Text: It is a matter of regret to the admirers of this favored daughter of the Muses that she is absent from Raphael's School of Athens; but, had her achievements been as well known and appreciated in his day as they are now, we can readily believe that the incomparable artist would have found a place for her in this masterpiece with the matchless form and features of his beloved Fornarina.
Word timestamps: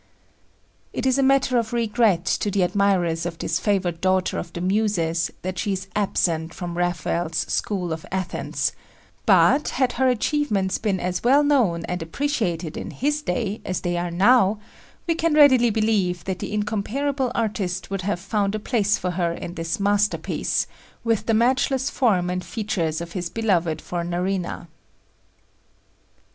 It 0.93 1.05
is 1.05 1.19
a 1.19 1.21
matter 1.21 1.59
of 1.59 1.73
regret 1.73 2.25
to 2.25 2.49
the 2.49 2.63
admirers 2.63 3.23
of 3.27 3.37
this 3.37 3.59
favored 3.59 4.01
daughter 4.01 4.39
of 4.39 4.51
the 4.51 4.59
Muses 4.59 5.29
that 5.43 5.59
she 5.59 5.73
is 5.73 5.87
absent 5.95 6.55
from 6.55 6.75
Raphael's 6.75 7.37
School 7.37 7.93
of 7.93 8.03
Athens; 8.11 8.71
but, 9.27 9.69
had 9.77 9.91
her 9.91 10.07
achievements 10.07 10.79
been 10.79 10.99
as 10.99 11.23
well 11.23 11.43
known 11.43 11.85
and 11.85 12.01
appreciated 12.01 12.77
in 12.77 12.89
his 12.89 13.21
day 13.21 13.61
as 13.63 13.81
they 13.81 13.95
are 13.95 14.09
now, 14.09 14.59
we 15.05 15.13
can 15.13 15.35
readily 15.35 15.69
believe 15.69 16.23
that 16.23 16.39
the 16.39 16.51
incomparable 16.51 17.31
artist 17.35 17.91
would 17.91 18.01
have 18.01 18.19
found 18.19 18.55
a 18.55 18.59
place 18.59 18.97
for 18.97 19.11
her 19.11 19.31
in 19.31 19.53
this 19.53 19.79
masterpiece 19.79 20.65
with 21.03 21.27
the 21.27 21.35
matchless 21.35 21.91
form 21.91 22.27
and 22.27 22.43
features 22.43 23.01
of 23.01 23.11
his 23.11 23.29
beloved 23.29 23.79
Fornarina. 23.79 24.67